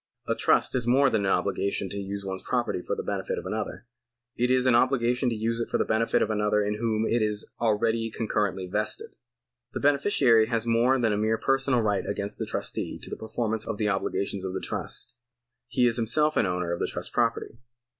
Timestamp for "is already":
7.21-8.09